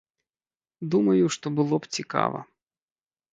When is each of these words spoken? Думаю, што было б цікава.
Думаю, 0.95 1.25
што 1.35 1.47
было 1.59 1.75
б 1.85 1.93
цікава. 1.99 2.39